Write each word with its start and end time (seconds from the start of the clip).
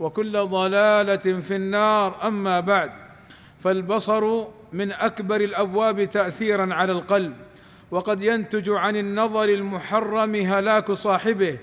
وكل 0.00 0.32
ضلالة 0.32 1.40
في 1.40 1.56
النار. 1.56 2.26
أما 2.26 2.60
بعد 2.60 2.92
فالبصر 3.58 4.44
من 4.72 4.92
أكبر 4.92 5.40
الأبواب 5.40 6.04
تاثيرا 6.04 6.74
على 6.74 6.92
القلب 6.92 7.36
وقد 7.90 8.22
ينتج 8.22 8.70
عن 8.70 8.96
النظر 8.96 9.44
المحرم 9.44 10.34
هلاك 10.34 10.92
صاحبه 10.92 11.58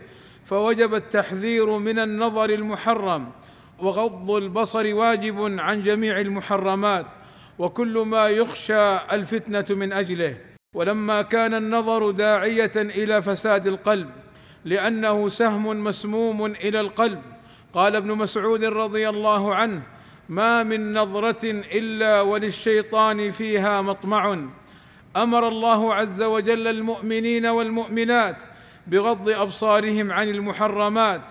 فوجب 0.45 0.95
التحذير 0.95 1.77
من 1.77 1.99
النظر 1.99 2.49
المحرم 2.49 3.29
وغض 3.79 4.31
البصر 4.31 4.95
واجب 4.95 5.59
عن 5.59 5.81
جميع 5.81 6.19
المحرمات 6.19 7.05
وكل 7.59 7.97
ما 7.97 8.29
يخشى 8.29 8.95
الفتنة 8.95 9.65
من 9.69 9.93
أجله. 9.93 10.37
ولما 10.75 11.21
كان 11.21 11.53
النظر 11.53 12.11
داعية 12.11 12.71
إلى 12.75 13.21
فساد 13.21 13.67
القلب 13.67 14.09
لأنه 14.65 15.27
سهم 15.27 15.83
مسموم 15.83 16.45
إلى 16.45 16.79
القلب 16.79 17.21
قال 17.73 17.95
ابن 17.95 18.11
مسعود 18.11 18.63
رضي 18.63 19.09
الله 19.09 19.55
عنه 19.55 19.81
ما 20.29 20.63
من 20.63 20.93
نظرة 20.93 21.51
إلا 21.51 22.21
وللشيطان 22.21 23.31
فيها 23.31 23.81
مطمع. 23.81 24.39
أمر 25.15 25.47
الله 25.47 25.93
عز 25.93 26.21
وجل 26.21 26.67
المؤمنين 26.67 27.45
والمؤمنات 27.45 28.37
بغض 28.87 29.29
أبصارهم 29.29 30.11
عن 30.11 30.29
المحرمات. 30.29 31.21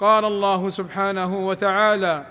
قال 0.00 0.24
الله 0.24 0.68
سبحانه 0.68 1.46
وتعالى 1.46 2.26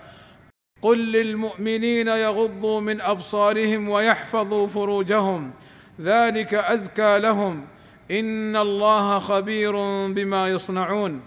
قل 0.81 1.11
للمؤمنين 1.11 2.07
يغضوا 2.07 2.81
من 2.81 3.01
أبصارهم 3.01 3.89
ويحفظوا 3.89 4.67
فروجهم. 4.67 5.53
ذلك 6.01 6.53
أزكى 6.53 7.19
لهم. 7.19 7.65
إن 8.11 8.57
الله 8.57 9.19
خبير 9.19 9.71
بما 10.07 10.47
يصنعون. 10.47 11.21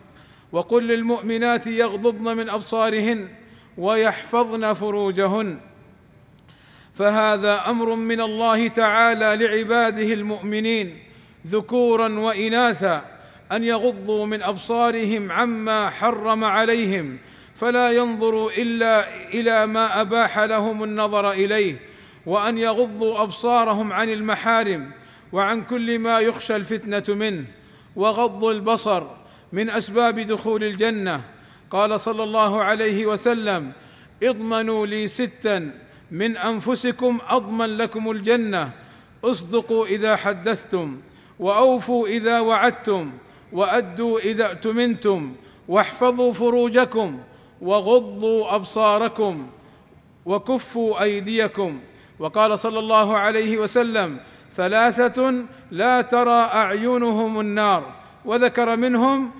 وقل 0.52 0.86
للمؤمنات 0.86 1.66
يغضضن 1.66 2.36
من 2.36 2.48
أبصارهن 2.48 3.28
ويحفظن 3.78 4.72
فروجهن. 4.72 5.58
فهذا 6.94 7.70
أمر 7.70 7.94
من 7.94 8.20
الله 8.20 8.68
تعالى 8.68 9.46
لعباده 9.46 10.14
المؤمنين 10.14 10.98
ذكورا 11.46 12.18
وإناثا 12.18 13.04
أن 13.52 13.64
يغضوا 13.64 14.26
من 14.26 14.42
أبصارهم 14.42 15.32
عما 15.32 15.90
حرم 15.90 16.44
عليهم 16.44 17.18
فلا 17.54 17.90
ينظروا 17.90 18.50
إلا 18.50 19.08
إلى 19.28 19.66
ما 19.66 20.00
أباح 20.00 20.38
لهم 20.38 20.84
النظر 20.84 21.30
إليه 21.30 21.76
وأن 22.26 22.58
يغضوا 22.58 23.22
أبصارهم 23.22 23.92
عن 23.92 24.08
المحارم 24.08 24.90
وعن 25.32 25.64
كل 25.64 25.98
ما 25.98 26.20
يخشى 26.20 26.56
الفتنة 26.56 27.16
منه 27.16 27.44
وغض 27.96 28.44
البصر 28.44 29.06
من 29.52 29.70
أسباب 29.70 30.20
دخول 30.20 30.64
الجنة. 30.64 31.20
قال 31.70 32.00
صلى 32.00 32.22
الله 32.22 32.62
عليه 32.62 33.06
وسلم 33.06 33.72
اضمنوا 34.22 34.86
لي 34.86 35.06
ستا 35.06 35.70
من 36.10 36.36
أنفسكم 36.36 37.18
أضمن 37.28 37.76
لكم 37.76 38.10
الجنة. 38.10 38.70
اصدقوا 39.24 39.86
إذا 39.86 40.16
حدثتم 40.16 41.00
وأوفوا 41.38 42.06
إذا 42.06 42.40
وعدتم 42.40 43.10
وأدوا 43.52 44.18
إذا 44.18 44.46
اؤتمنتم 44.46 45.34
واحفظوا 45.68 46.32
فروجكم 46.32 47.18
وغضوا 47.62 48.54
أبصاركم 48.54 49.46
وكفوا 50.26 51.02
أيديكم. 51.02 51.80
وقال 52.18 52.58
صلى 52.58 52.78
الله 52.78 53.16
عليه 53.16 53.58
وسلم 53.58 54.18
ثلاثة 54.52 55.44
لا 55.70 56.00
ترى 56.00 56.40
أعينهم 56.54 57.40
النار. 57.40 57.99
وذكر 58.24 58.76
منهم 58.76 59.30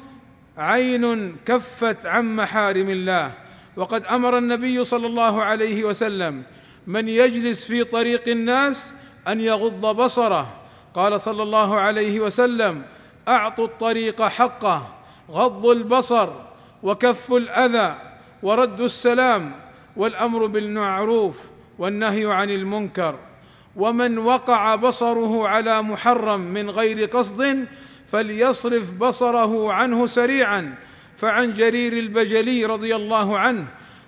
عين 0.59 1.37
كفت 1.47 2.07
عن 2.07 2.37
محارم 2.37 2.89
الله. 2.91 3.33
وقد 3.77 4.05
أمر 4.05 4.39
النبي 4.39 4.85
صلى 4.85 5.07
الله 5.07 5.43
عليه 5.43 5.85
وسلم 5.85 6.43
من 6.87 7.09
يجلس 7.09 7.65
في 7.65 7.85
طريق 7.85 8.29
الناس 8.29 8.95
أن 9.29 9.41
يغض 9.41 9.97
بصره. 9.97 10.57
قال 10.95 11.21
صلى 11.21 11.43
الله 11.43 11.75
عليه 11.81 12.21
وسلم 12.21 12.83
أعطوا 13.29 13.67
الطريق 13.67 14.23
حقه 14.23 14.95
غض 15.31 15.67
البصر 15.67 16.29
وكف 16.83 17.33
الأذى 17.33 17.95
ورد 18.43 18.81
السلام 18.81 19.53
والأمر 19.97 20.47
بالمعروف 20.47 21.49
والنهي 21.79 22.33
عن 22.33 22.51
المنكر. 22.51 23.15
ومن 23.77 24.19
وقع 24.19 24.75
بصره 24.75 25.49
على 25.49 25.83
محرم 25.83 26.41
من 26.41 26.71
غير 26.71 27.07
قصد 27.07 27.67
فليصرف 28.12 28.93
بصره 28.93 29.72
عنه 29.72 30.06
سريعا. 30.06 30.75
فعن 31.16 31.53
جرير 31.53 31.93
البجلي 31.93 32.65
رضي 32.65 32.97
الله 32.97 33.38
عنه 33.38 33.66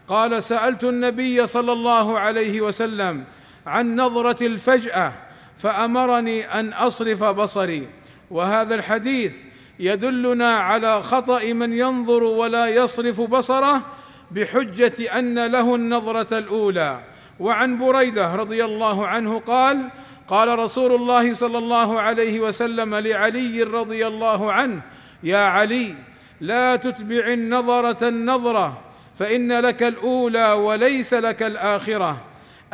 قال 0.09 0.43
سألت 0.43 0.85
النبي 0.85 1.47
صلى 1.47 1.73
الله 1.73 2.19
عليه 2.19 2.61
وسلم 2.61 3.25
عن 3.67 3.97
نظرة 3.97 4.47
الفجأة 4.47 5.13
فأمرني 5.59 6.45
أن 6.61 6.73
أصرف 6.73 7.25
بصري. 7.25 7.89
وهذا 8.31 8.75
الحديث 8.75 9.35
يدلنا 9.79 10.57
على 10.57 11.03
خطأ 11.03 11.53
من 11.53 11.73
ينظر 11.73 12.23
ولا 12.25 12.67
يصرف 12.67 13.21
بصره 13.21 13.83
بحجة 14.31 15.19
أن 15.19 15.47
له 15.47 15.75
النظرة 15.75 16.39
الأولى. 16.39 17.01
وعن 17.41 17.79
بريدة 17.79 18.35
رضي 18.35 18.65
الله 18.65 19.07
عنه 19.07 19.39
قال 19.39 19.89
قال 20.29 20.59
رسول 20.59 20.95
الله 20.95 21.33
صلى 21.33 21.59
الله 21.59 22.01
عليه 22.01 22.41
وسلم 22.41 22.95
لعلي 22.95 23.63
رضي 23.63 24.07
الله 24.07 24.53
عنه 24.53 24.81
يا 25.23 25.39
علي 25.39 25.95
لا 26.41 26.77
تتبع 26.77 27.27
النظرة 27.27 28.09
النظرة 28.09 28.81
فإن 29.19 29.53
لك 29.53 29.83
الأولى 29.83 30.53
وليس 30.53 31.15
لك 31.15 31.43
الآخرة. 31.43 32.21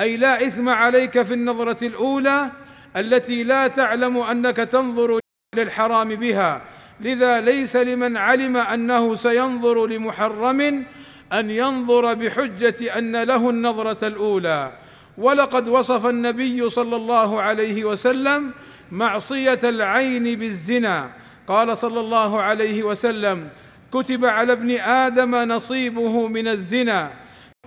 أي 0.00 0.16
لا 0.16 0.46
إثم 0.46 0.68
عليك 0.68 1.22
في 1.22 1.34
النظرة 1.34 1.86
الأولى 1.86 2.50
التي 2.96 3.44
لا 3.44 3.68
تعلم 3.68 4.18
أنك 4.18 4.56
تنظر 4.56 5.20
للحرام 5.54 6.08
بها. 6.08 6.62
لذا 7.00 7.40
ليس 7.40 7.76
لمن 7.76 8.16
علم 8.16 8.56
أنه 8.56 9.14
سينظر 9.14 9.86
لمحرم 9.86 10.60
أن 11.32 11.50
ينظر 11.50 12.14
بحجة 12.14 12.98
أن 12.98 13.22
له 13.22 13.50
النظرة 13.50 14.06
الأولى. 14.06 14.72
ولقد 15.18 15.68
وصف 15.68 16.06
النبي 16.06 16.68
صلى 16.68 16.96
الله 16.96 17.40
عليه 17.40 17.84
وسلم 17.84 18.50
معصية 18.92 19.58
العين 19.64 20.38
بالزنا. 20.38 21.10
قال 21.48 21.76
صلى 21.78 22.00
الله 22.00 22.42
عليه 22.42 22.82
وسلم 22.82 23.48
كتب 23.92 24.24
على 24.24 24.52
ابن 24.52 24.70
آدم 24.70 25.34
نصيبه 25.34 26.26
من 26.28 26.48
الزنا 26.48 27.10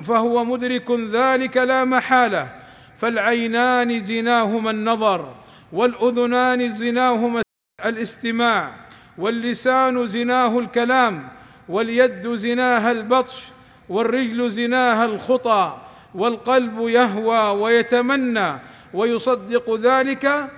فهو 0.03 0.45
مدرك 0.45 0.91
ذلك 0.91 1.57
لا 1.57 1.85
محالة 1.85 2.49
فالعينان 2.97 3.99
زناهما 3.99 4.71
النظر 4.71 5.35
والأذنان 5.73 6.69
زناهما 6.69 7.41
الاستماع 7.85 8.71
واللسان 9.17 10.05
زناه 10.05 10.59
الكلام 10.59 11.27
واليد 11.69 12.33
زناها 12.33 12.91
البطش 12.91 13.43
والرجل 13.89 14.49
زناها 14.49 15.05
الخطى 15.05 15.77
والقلب 16.15 16.79
يهوى 16.79 17.61
ويتمنى 17.61 18.59
ويصدق 18.93 19.75
ذلك 19.75 20.49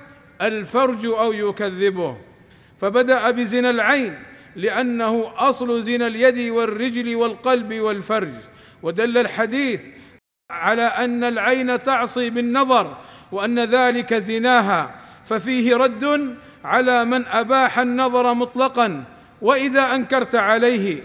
الفرج 0.42 1.06
أو 1.06 1.34
يكذبه. 1.34 2.18
فبدأ 2.78 3.32
بزنا 3.32 3.70
العين 3.70 4.20
لأنه 4.56 5.32
أصل 5.38 5.82
زنا 5.82 6.08
اليد 6.08 6.50
والرجل 6.50 7.16
والقلب 7.16 7.74
والفرج. 7.74 8.34
ودل 8.84 9.18
الحديث 9.18 9.82
على 10.52 10.82
أن 10.82 11.24
العين 11.24 11.84
تعصي 11.84 12.30
بالنظر 12.30 12.98
وأن 13.32 13.60
ذلك 13.60 14.14
زناها 14.14 14.96
ففيه 15.26 15.76
رد 15.76 16.36
على 16.64 17.06
من 17.06 17.26
أباح 17.26 17.80
النظر 17.80 18.34
مطلقا. 18.34 19.04
وإذا 19.42 19.96
أنكرت 19.96 20.36
عليه 20.36 21.04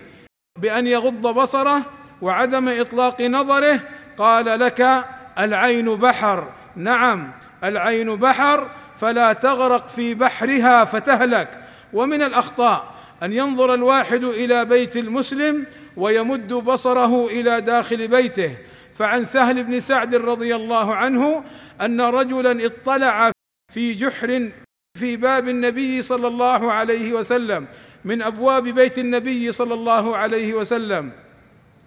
بأن 0.59 0.87
يغض 0.87 1.27
بصره 1.27 1.83
وعدم 2.23 2.69
إطلاق 2.69 3.23
نظره 3.23 3.81
قال 4.19 4.61
لك 4.61 5.05
العين 5.39 5.97
بحر. 5.97 6.53
نعم 6.77 7.33
العين 7.65 8.17
بحر 8.17 8.71
فلا 8.97 9.33
تغرق 9.33 9.89
في 9.89 10.15
بحرها 10.15 10.85
فتهلك. 10.85 11.61
ومن 11.93 12.23
الأخطاء 12.23 12.95
أن 13.23 13.33
ينظر 13.33 13.75
الواحد 13.75 14.25
إلى 14.25 14.65
بيت 14.65 14.97
المسلم 14.97 15.67
ويمد 15.97 16.55
بصره 16.55 17.27
إلى 17.27 17.61
داخل 17.61 18.09
بيته. 18.09 18.57
فعن 18.95 19.25
سهل 19.25 19.65
بن 19.65 19.81
سعد 19.81 20.15
رضي 20.15 20.57
الله 20.57 20.95
عنه 20.95 21.45
أن 21.81 22.01
رجلا 22.01 22.67
اطلع 22.67 23.31
في 23.73 23.93
جحر 23.93 24.51
في 24.99 25.17
باب 25.17 25.49
النبي 25.49 26.03
صلى 26.03 26.29
الله 26.29 26.73
عليه 26.73 27.13
وسلم 27.13 27.67
من 28.05 28.23
أبواب 28.23 28.65
بيت 28.65 28.99
النبي 28.99 29.53
صلى 29.53 29.75
الله 29.75 30.17
عليه 30.17 30.55
وسلم. 30.55 31.13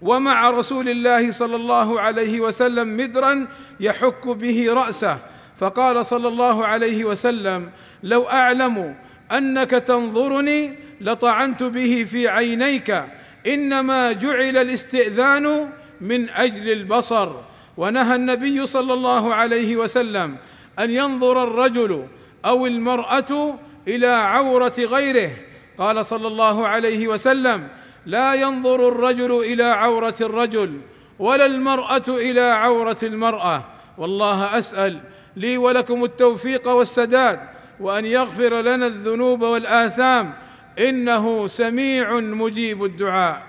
ومع 0.02 0.50
رسول 0.50 0.88
الله 0.88 1.30
صلى 1.30 1.56
الله 1.56 2.00
عليه 2.00 2.40
وسلم 2.40 2.96
مدرا 2.96 3.46
يحك 3.80 4.28
به 4.28 4.66
رأسه. 4.68 5.18
فقال 5.56 6.06
صلى 6.06 6.28
الله 6.28 6.66
عليه 6.66 7.04
وسلم 7.04 7.70
لو 8.02 8.22
أعلم 8.22 8.94
أنك 9.32 9.70
تنظرني 9.70 10.74
لطعنت 11.00 11.62
به 11.62 12.04
في 12.04 12.28
عينيك 12.28 13.04
إنما 13.46 14.12
جعل 14.12 14.56
الاستئذان 14.56 15.68
من 16.00 16.30
أجل 16.30 16.72
البصر. 16.72 17.32
ونهى 17.76 18.14
النبي 18.14 18.66
صلى 18.66 18.94
الله 18.94 19.34
عليه 19.34 19.76
وسلم 19.76 20.36
أن 20.78 20.90
ينظر 20.90 21.44
الرجل 21.44 22.06
أو 22.44 22.66
المرأة 22.66 23.58
إلى 23.88 24.06
عورة 24.06 24.74
غيره. 24.78 25.30
قال 25.78 26.06
صلى 26.06 26.28
الله 26.28 26.66
عليه 26.66 27.08
وسلم 27.08 27.68
لا 28.06 28.34
ينظر 28.34 28.88
الرجل 28.88 29.40
إلى 29.40 29.64
عورة 29.64 30.14
الرجل 30.20 30.80
ولا 31.18 31.46
المرأة 31.46 32.02
إلى 32.08 32.40
عورة 32.40 32.98
المرأة. 33.02 33.64
والله 33.98 34.58
أسأل 34.58 35.00
لي 35.36 35.56
ولكم 35.56 36.04
التوفيق 36.04 36.68
والسداد 36.68 37.40
وأن 37.80 38.06
يغفر 38.06 38.60
لنا 38.60 38.86
الذنوب 38.86 39.42
والآثام. 39.42 40.34
إنه 40.78 41.46
سميع 41.46 42.20
مجيب 42.20 42.84
الدعاء. 42.84 43.42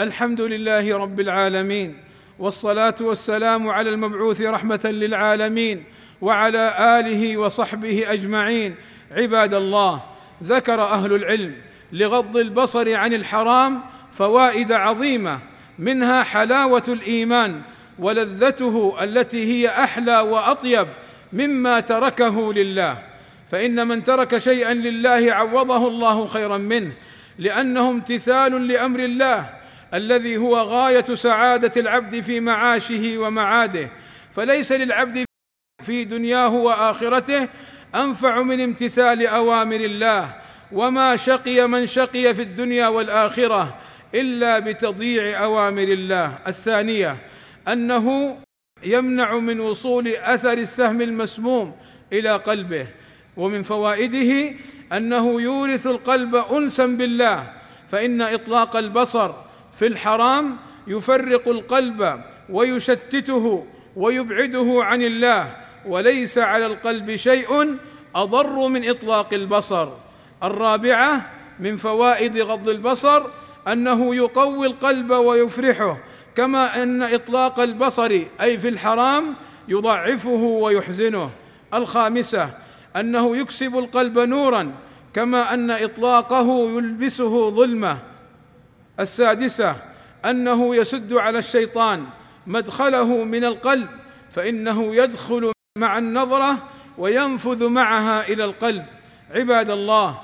الحمد 0.00 0.40
لله 0.40 0.98
رب 0.98 1.20
العالمين 1.20 1.96
والصلاة 2.38 2.94
والسلام 3.00 3.68
على 3.68 3.90
المبعوث 3.90 4.40
رحمة 4.40 4.80
للعالمين 4.84 5.84
وعلى 6.20 6.74
آله 7.00 7.36
وصحبه 7.36 8.04
أجمعين. 8.12 8.74
عباد 9.10 9.54
الله 9.54 10.02
ذكر 10.42 10.82
أهل 10.82 11.12
العلم 11.12 11.54
لغض 11.94 12.36
البصر 12.36 12.94
عن 12.94 13.14
الحرام 13.14 13.80
فوائد 14.12 14.72
عظيمة 14.72 15.38
منها 15.78 16.22
حلاوة 16.22 16.82
الإيمان 16.88 17.62
ولذته 17.98 18.96
التي 19.02 19.44
هي 19.44 19.68
أحلى 19.68 20.20
وأطيب 20.20 20.88
مما 21.32 21.80
تركه 21.80 22.52
لله. 22.52 22.98
فإن 23.50 23.88
من 23.88 24.04
ترك 24.04 24.38
شيئا 24.38 24.74
لله 24.74 25.32
عوضه 25.32 25.88
الله 25.88 26.26
خيرا 26.26 26.58
منه 26.58 26.92
لأنه 27.38 27.90
امتثال 27.90 28.68
لأمر 28.68 29.00
الله 29.00 29.50
الذي 29.94 30.36
هو 30.36 30.56
غاية 30.56 31.14
سعادة 31.14 31.80
العبد 31.80 32.20
في 32.20 32.40
معاشه 32.40 33.18
ومعاده. 33.18 33.90
فليس 34.32 34.72
للعبد 34.72 35.24
في 35.82 36.04
دنياه 36.04 36.54
وآخرته 36.54 37.48
أنفع 37.94 38.42
من 38.42 38.60
امتثال 38.60 39.26
أوامر 39.26 39.76
الله. 39.76 40.43
وما 40.74 41.16
شقي 41.16 41.68
من 41.68 41.86
شقي 41.86 42.34
في 42.34 42.42
الدنيا 42.42 42.88
والآخرة 42.88 43.78
إلا 44.14 44.58
بتضييع 44.58 45.44
أوامر 45.44 45.82
الله. 45.82 46.38
الثانية 46.46 47.18
أنه 47.68 48.36
يمنع 48.84 49.38
من 49.38 49.60
وصول 49.60 50.08
أثر 50.08 50.52
السهم 50.52 51.00
المسموم 51.00 51.72
إلى 52.12 52.30
قلبه 52.30 52.86
ومن 53.36 53.62
فوائده 53.62 54.56
أنه 54.92 55.40
يورث 55.40 55.86
القلب 55.86 56.34
انسا 56.36 56.86
بالله 56.86 57.52
فإن 57.88 58.22
إطلاق 58.22 58.76
البصر 58.76 59.32
في 59.72 59.86
الحرام 59.86 60.56
يفرق 60.86 61.48
القلب 61.48 62.20
ويشتته 62.50 63.66
ويبعده 63.96 64.78
عن 64.84 65.02
الله 65.02 65.56
وليس 65.86 66.38
على 66.38 66.66
القلب 66.66 67.16
شيء 67.16 67.78
أضر 68.14 68.68
من 68.68 68.88
إطلاق 68.90 69.34
البصر. 69.34 70.03
الرابعة 70.44 71.30
من 71.60 71.76
فوائد 71.76 72.38
غض 72.38 72.68
البصر 72.68 73.22
أنه 73.68 74.14
يقوي 74.14 74.66
القلب 74.66 75.10
ويفرحه 75.10 75.98
كما 76.34 76.82
أن 76.82 77.02
إطلاق 77.02 77.60
البصر 77.60 78.22
أي 78.40 78.58
في 78.58 78.68
الحرام 78.68 79.34
يضعفه 79.68 80.30
ويحزنه. 80.30 81.30
الخامسة 81.74 82.50
أنه 82.96 83.36
يكسب 83.36 83.78
القلب 83.78 84.18
نورا 84.18 84.72
كما 85.14 85.54
أن 85.54 85.70
إطلاقه 85.70 86.70
يلبسه 86.76 87.50
ظلمة. 87.50 87.98
السادسة 89.00 89.76
أنه 90.24 90.76
يسد 90.76 91.12
على 91.12 91.38
الشيطان 91.38 92.06
مدخله 92.46 93.24
من 93.24 93.44
القلب 93.44 93.88
فإنه 94.30 94.94
يدخل 94.94 95.52
مع 95.78 95.98
النظرة 95.98 96.56
وينفذ 96.98 97.68
معها 97.68 98.28
إلى 98.28 98.44
القلب. 98.44 98.84
عباد 99.34 99.70
الله 99.70 100.23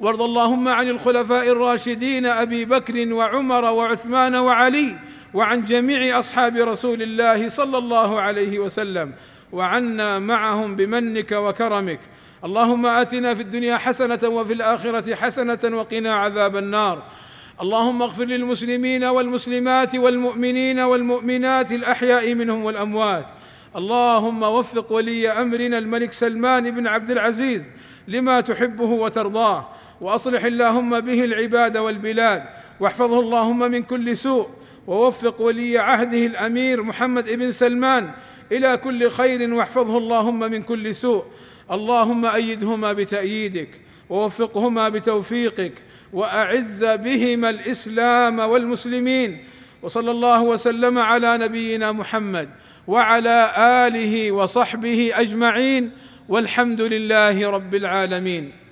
وارض 0.00 0.22
اللهم 0.22 0.68
عن 0.68 0.88
الخلفاء 0.88 1.48
الراشدين 1.48 2.26
أبي 2.26 2.64
بكر 2.64 3.12
وعمر 3.12 3.64
وعثمان 3.64 4.34
وعلي 4.34 4.96
وعن 5.34 5.64
جميع 5.64 6.18
أصحاب 6.18 6.56
رسول 6.56 7.02
الله 7.02 7.48
صلى 7.48 7.78
الله 7.78 8.20
عليه 8.20 8.58
وسلم 8.58 9.12
وعنا 9.52 10.18
معهم 10.18 10.76
بمنك 10.76 11.32
وكرمك. 11.32 12.00
اللهم 12.44 12.86
آتنا 12.86 13.34
في 13.34 13.42
الدنيا 13.42 13.76
حسنة 13.76 14.18
وفي 14.24 14.52
الآخرة 14.52 15.14
حسنة 15.14 15.58
وقنا 15.64 16.14
عذاب 16.14 16.56
النار. 16.56 17.02
اللهم 17.62 18.02
اغفر 18.02 18.24
للمسلمين 18.24 19.04
والمسلمات 19.04 19.94
والمؤمنين 19.94 20.80
والمؤمنات 20.80 21.72
الأحياء 21.72 22.34
منهم 22.34 22.64
والأموات. 22.64 23.26
اللهم 23.76 24.42
وفق 24.42 24.92
ولي 24.92 25.28
أمرنا 25.28 25.78
الملك 25.78 26.12
سلمان 26.12 26.70
بن 26.70 26.86
عبد 26.86 27.10
العزيز 27.10 27.72
لما 28.08 28.40
تحبه 28.40 28.84
وترضاه. 28.84 29.68
وأصلح 30.00 30.44
اللهم 30.44 31.00
به 31.00 31.24
العباد 31.24 31.76
والبلاد 31.76 32.44
واحفظه 32.80 33.20
اللهم 33.20 33.58
من 33.58 33.82
كل 33.82 34.16
سوء 34.16 34.48
ووفق 34.86 35.40
ولي 35.40 35.78
عهده 35.78 36.26
الأمير 36.26 36.82
محمد 36.82 37.30
بن 37.30 37.50
سلمان 37.50 38.10
إلى 38.52 38.76
كل 38.76 39.10
خير 39.10 39.54
واحفظه 39.54 39.98
اللهم 39.98 40.38
من 40.38 40.62
كل 40.62 40.94
سوء. 40.94 41.24
اللهم 41.72 42.26
أيدهما 42.26 42.92
بتأييدك 42.92 43.80
ووفقهما 44.10 44.88
بتوفيقك 44.88 45.72
وأعز 46.12 46.84
بهما 46.84 47.50
الإسلام 47.50 48.38
والمسلمين. 48.38 49.44
وصلى 49.82 50.10
الله 50.10 50.42
وسلم 50.42 50.98
على 50.98 51.38
نبينا 51.38 51.92
محمد 51.92 52.48
وعلى 52.86 53.52
آله 53.58 54.32
وصحبه 54.32 55.10
أجمعين. 55.14 55.90
والحمد 56.28 56.80
لله 56.80 57.50
رب 57.50 57.74
العالمين. 57.74 58.65